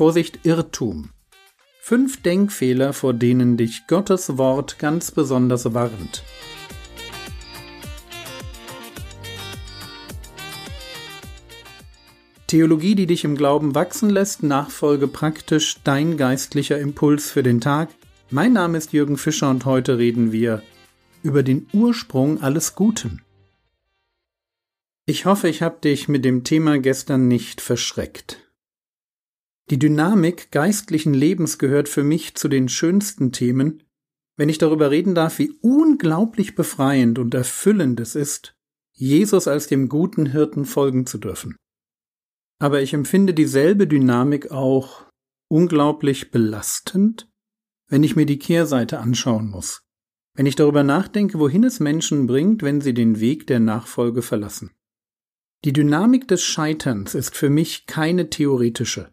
[0.00, 1.10] Vorsicht Irrtum.
[1.78, 6.22] Fünf Denkfehler, vor denen dich Gottes Wort ganz besonders warnt.
[12.46, 17.90] Theologie, die dich im Glauben wachsen lässt, Nachfolge praktisch, dein geistlicher Impuls für den Tag.
[18.30, 20.62] Mein Name ist Jürgen Fischer und heute reden wir
[21.22, 23.20] über den Ursprung alles Guten.
[25.04, 28.49] Ich hoffe, ich habe dich mit dem Thema gestern nicht verschreckt.
[29.70, 33.84] Die Dynamik geistlichen Lebens gehört für mich zu den schönsten Themen,
[34.36, 38.56] wenn ich darüber reden darf, wie unglaublich befreiend und erfüllend es ist,
[38.92, 41.54] Jesus als dem guten Hirten folgen zu dürfen.
[42.58, 45.06] Aber ich empfinde dieselbe Dynamik auch
[45.48, 47.30] unglaublich belastend,
[47.88, 49.82] wenn ich mir die Kehrseite anschauen muss,
[50.34, 54.72] wenn ich darüber nachdenke, wohin es Menschen bringt, wenn sie den Weg der Nachfolge verlassen.
[55.64, 59.12] Die Dynamik des Scheiterns ist für mich keine theoretische,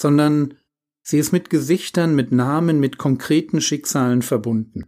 [0.00, 0.54] sondern
[1.02, 4.86] sie ist mit Gesichtern, mit Namen, mit konkreten Schicksalen verbunden.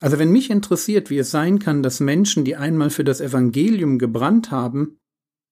[0.00, 3.98] Also wenn mich interessiert, wie es sein kann, dass Menschen, die einmal für das Evangelium
[3.98, 4.98] gebrannt haben,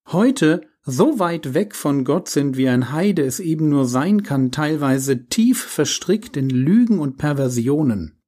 [0.09, 4.51] heute so weit weg von Gott sind, wie ein Heide es eben nur sein kann,
[4.51, 8.21] teilweise tief verstrickt in Lügen und Perversionen,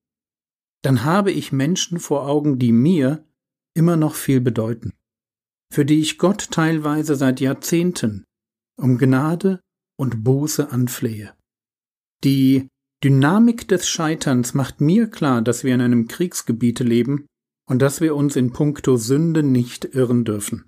[0.83, 3.27] dann habe ich Menschen vor Augen, die mir
[3.75, 4.93] immer noch viel bedeuten
[5.75, 8.25] für die ich Gott teilweise seit Jahrzehnten
[8.77, 9.61] um Gnade
[9.97, 11.33] und Buße anflehe.
[12.25, 12.69] Die
[13.03, 17.27] Dynamik des Scheiterns macht mir klar, dass wir in einem Kriegsgebiete leben
[17.69, 20.65] und dass wir uns in puncto Sünde nicht irren dürfen.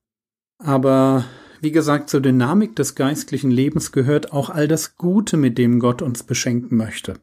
[0.59, 1.25] Aber
[1.61, 6.03] wie gesagt, zur Dynamik des geistlichen Lebens gehört auch all das Gute, mit dem Gott
[6.03, 7.19] uns beschenken möchte.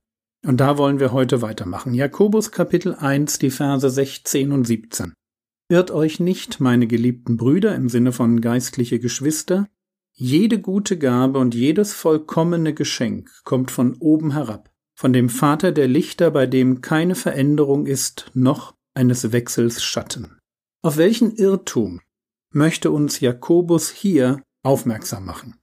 [0.46, 1.94] Und da wollen wir heute weitermachen.
[1.94, 5.14] Jakobus Kapitel 1, die Verse 16 und 17.
[5.70, 9.68] Irrt euch nicht, meine geliebten Brüder im Sinne von geistliche Geschwister,
[10.14, 15.88] jede gute Gabe und jedes vollkommene Geschenk kommt von oben herab, von dem Vater der
[15.88, 20.38] Lichter, bei dem keine Veränderung ist, noch eines Wechsels Schatten.
[20.84, 22.02] Auf welchen Irrtum
[22.52, 25.56] möchte uns Jakobus hier aufmerksam machen?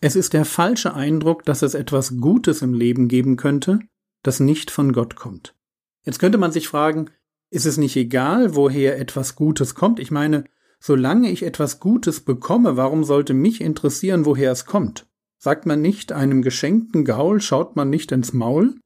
[0.00, 3.78] Es ist der falsche Eindruck, dass es etwas Gutes im Leben geben könnte,
[4.22, 5.54] das nicht von Gott kommt.
[6.04, 7.10] Jetzt könnte man sich fragen,
[7.50, 10.00] ist es nicht egal, woher etwas Gutes kommt?
[10.00, 10.44] Ich meine,
[10.84, 15.06] solange ich etwas Gutes bekomme, warum sollte mich interessieren, woher es kommt?
[15.38, 18.78] Sagt man nicht, einem geschenkten Gaul schaut man nicht ins Maul?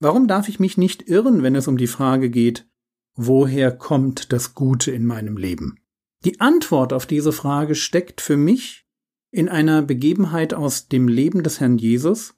[0.00, 2.68] Warum darf ich mich nicht irren, wenn es um die Frage geht,
[3.16, 5.78] woher kommt das Gute in meinem Leben?
[6.26, 8.86] Die Antwort auf diese Frage steckt für mich
[9.30, 12.34] in einer Begebenheit aus dem Leben des Herrn Jesus,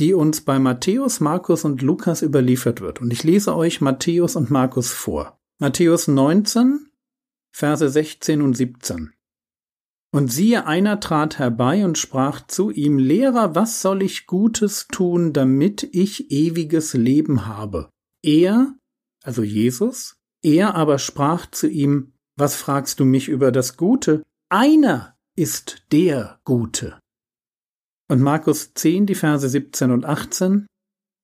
[0.00, 3.00] die uns bei Matthäus, Markus und Lukas überliefert wird.
[3.00, 5.38] Und ich lese euch Matthäus und Markus vor.
[5.58, 6.89] Matthäus 19,
[7.52, 9.12] Verse 16 und 17.
[10.12, 15.32] Und siehe, einer trat herbei und sprach zu ihm, Lehrer, was soll ich Gutes tun,
[15.32, 17.90] damit ich ewiges Leben habe?
[18.22, 18.74] Er,
[19.22, 24.24] also Jesus, er aber sprach zu ihm, was fragst du mich über das Gute?
[24.48, 26.98] Einer ist der Gute.
[28.08, 30.66] Und Markus 10, die Verse 17 und 18.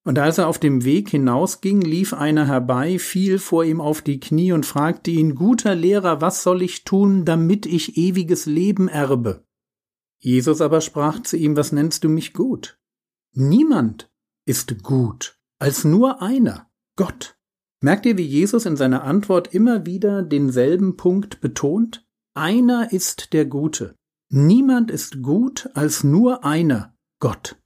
[0.07, 4.21] Und als er auf dem Weg hinausging, lief einer herbei, fiel vor ihm auf die
[4.21, 9.45] Knie und fragte ihn, Guter Lehrer, was soll ich tun, damit ich ewiges Leben erbe?
[10.21, 12.79] Jesus aber sprach zu ihm, was nennst du mich gut?
[13.33, 14.09] Niemand
[14.45, 17.37] ist gut, als nur einer, Gott.
[17.81, 22.07] Merkt ihr, wie Jesus in seiner Antwort immer wieder denselben Punkt betont?
[22.33, 23.97] Einer ist der Gute.
[24.29, 27.57] Niemand ist gut als nur einer, Gott.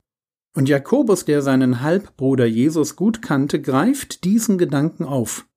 [0.61, 5.49] Und Jakobus, der seinen Halbbruder Jesus gut kannte, greift diesen Gedanken auf.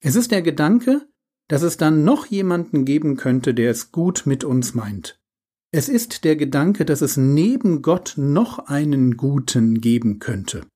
[0.00, 1.06] Es ist der Gedanke,
[1.46, 5.20] dass es dann noch jemanden geben könnte, der es gut mit uns meint.
[5.70, 10.66] Es ist der Gedanke, dass es neben Gott noch einen Guten geben könnte.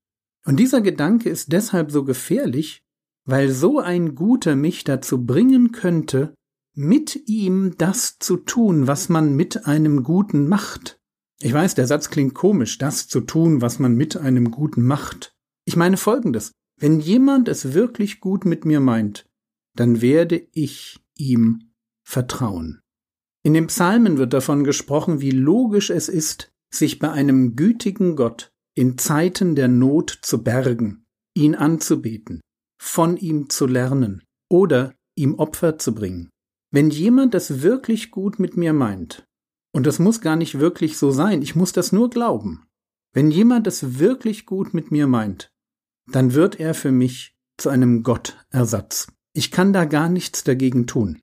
[0.45, 2.85] Und dieser Gedanke ist deshalb so gefährlich,
[3.25, 6.35] weil so ein Guter mich dazu bringen könnte,
[6.77, 11.01] mit ihm das zu tun, was man mit einem Guten macht.
[11.41, 15.35] Ich weiß, der Satz klingt komisch, das zu tun, was man mit einem Guten macht.
[15.67, 16.53] Ich meine folgendes.
[16.79, 19.27] Wenn jemand es wirklich gut mit mir meint,
[19.75, 21.73] dann werde ich ihm
[22.07, 22.81] vertrauen.
[23.43, 28.51] In den Psalmen wird davon gesprochen, wie logisch es ist, sich bei einem gütigen Gott
[28.75, 32.41] in Zeiten der Not zu bergen, ihn anzubeten,
[32.81, 36.31] von ihm zu lernen oder ihm Opfer zu bringen.
[36.73, 39.25] Wenn jemand das wirklich gut mit mir meint,
[39.77, 42.67] und das muss gar nicht wirklich so sein, ich muss das nur glauben,
[43.13, 45.53] wenn jemand es wirklich gut mit mir meint,
[46.11, 49.13] dann wird er für mich zu einem Gottersatz.
[49.35, 51.21] Ich kann da gar nichts dagegen tun.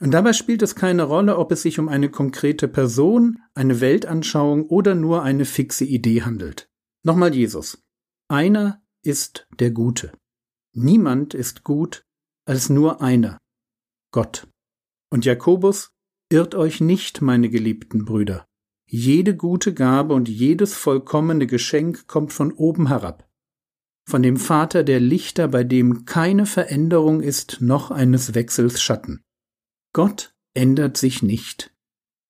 [0.00, 4.66] Und dabei spielt es keine Rolle, ob es sich um eine konkrete Person, eine Weltanschauung
[4.66, 6.68] oder nur eine fixe Idee handelt.
[7.02, 7.82] Nochmal Jesus.
[8.28, 10.12] Einer ist der Gute.
[10.74, 12.04] Niemand ist gut
[12.44, 13.38] als nur einer.
[14.12, 14.46] Gott.
[15.10, 15.95] Und Jakobus,
[16.28, 18.46] irrt euch nicht, meine geliebten Brüder.
[18.88, 23.28] Jede gute Gabe und jedes vollkommene Geschenk kommt von oben herab,
[24.08, 29.24] von dem Vater der Lichter, bei dem keine Veränderung ist, noch eines Wechsels Schatten.
[29.92, 31.74] Gott ändert sich nicht.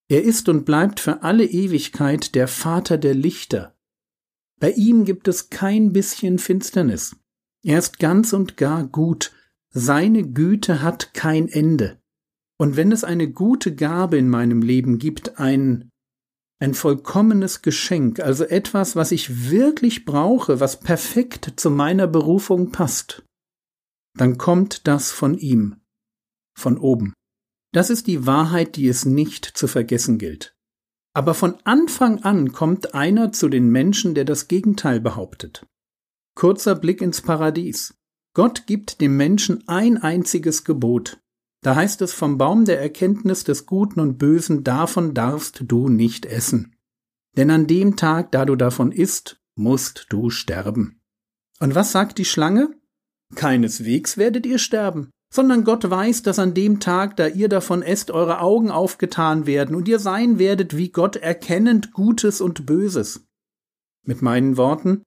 [0.08, 3.76] Er ist und bleibt für alle Ewigkeit der Vater der Lichter.
[4.58, 7.16] Bei ihm gibt es kein bisschen Finsternis.
[7.62, 9.32] Er ist ganz und gar gut.
[9.70, 12.00] Seine Güte hat kein Ende.
[12.58, 15.90] Und wenn es eine gute Gabe in meinem Leben gibt, ein
[16.58, 23.24] ein vollkommenes Geschenk, also etwas, was ich wirklich brauche, was perfekt zu meiner Berufung passt,
[24.16, 25.76] dann kommt das von ihm,
[26.58, 27.12] von oben.
[27.72, 30.56] Das ist die Wahrheit, die es nicht zu vergessen gilt.
[31.14, 35.66] Aber von Anfang an kommt einer zu den Menschen, der das Gegenteil behauptet.
[36.34, 37.94] Kurzer Blick ins Paradies.
[38.34, 41.18] Gott gibt dem Menschen ein einziges Gebot.
[41.66, 46.24] Da heißt es vom Baum der Erkenntnis des Guten und Bösen, davon darfst du nicht
[46.24, 46.76] essen.
[47.36, 51.00] Denn an dem Tag, da du davon isst, musst du sterben.
[51.58, 52.70] Und was sagt die Schlange?
[53.34, 58.12] Keineswegs werdet ihr sterben, sondern Gott weiß, dass an dem Tag, da ihr davon esst,
[58.12, 63.26] eure Augen aufgetan werden und ihr sein werdet wie Gott erkennend Gutes und Böses.
[64.06, 65.02] Mit meinen Worten,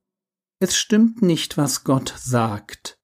[0.61, 2.98] es stimmt nicht, was Gott sagt.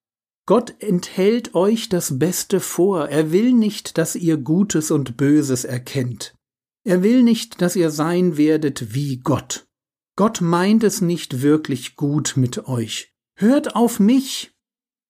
[0.48, 6.36] Gott enthält euch das Beste vor, er will nicht, dass ihr Gutes und Böses erkennt.
[6.84, 9.68] Er will nicht, dass ihr sein werdet wie Gott.
[10.16, 13.14] Gott meint es nicht wirklich gut mit euch.
[13.38, 14.52] Hört auf mich!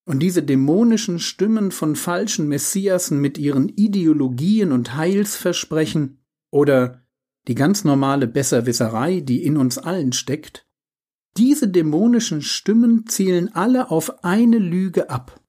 [0.07, 7.03] Und diese dämonischen Stimmen von falschen Messiasen mit ihren Ideologien und Heilsversprechen oder
[7.47, 10.67] die ganz normale Besserwisserei, die in uns allen steckt,
[11.37, 15.41] diese dämonischen Stimmen zielen alle auf eine Lüge ab.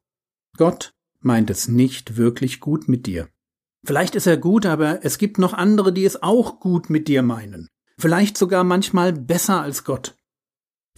[0.56, 3.29] Gott meint es nicht wirklich gut mit dir.
[3.85, 7.23] Vielleicht ist er gut, aber es gibt noch andere, die es auch gut mit dir
[7.23, 7.69] meinen.
[7.99, 10.17] Vielleicht sogar manchmal besser als Gott.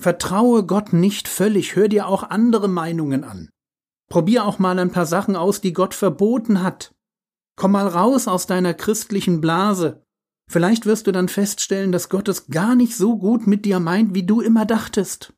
[0.01, 3.51] Vertraue Gott nicht völlig, hör dir auch andere Meinungen an.
[4.09, 6.95] Probier auch mal ein paar Sachen aus, die Gott verboten hat.
[7.57, 10.03] Komm mal raus aus deiner christlichen Blase
[10.49, 14.15] Vielleicht wirst du dann feststellen, dass Gott es gar nicht so gut mit dir meint,
[14.15, 15.35] wie du immer dachtest.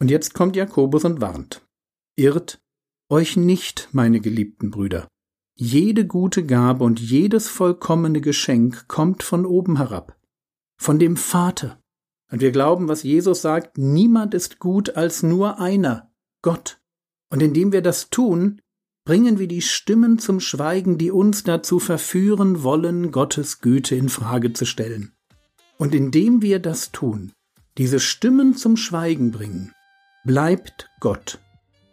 [0.00, 1.62] Und jetzt kommt Jakobus und warnt.
[2.16, 2.62] Irrt
[3.10, 5.06] euch nicht, meine geliebten Brüder.
[5.56, 10.18] Jede gute Gabe und jedes vollkommene Geschenk kommt von oben herab,
[10.76, 11.78] von dem Vater.
[12.32, 16.10] Und wir glauben, was Jesus sagt, niemand ist gut als nur einer,
[16.42, 16.80] Gott.
[17.30, 18.60] Und indem wir das tun,
[19.04, 24.52] bringen wir die Stimmen zum Schweigen, die uns dazu verführen wollen, Gottes Güte in Frage
[24.54, 25.12] zu stellen.
[25.76, 27.32] Und indem wir das tun,
[27.76, 29.72] diese Stimmen zum Schweigen bringen,
[30.24, 31.38] bleibt Gott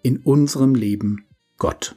[0.03, 1.25] in unserem Leben
[1.57, 1.95] Gott.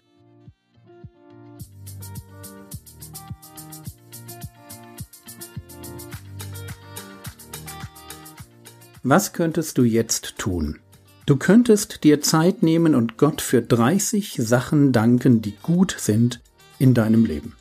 [9.02, 10.80] Was könntest du jetzt tun?
[11.26, 16.42] Du könntest dir Zeit nehmen und Gott für 30 Sachen danken, die gut sind
[16.78, 17.54] in deinem Leben.